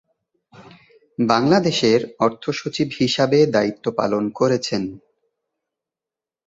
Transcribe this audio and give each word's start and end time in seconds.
বাংলাদেশের 1.19 1.99
অর্থ 2.19 2.43
সচিব 2.51 2.87
হিসাবে 2.99 3.39
দায়িত্ব 3.55 3.85
পালন 3.99 4.23
করেছেন। 4.39 4.83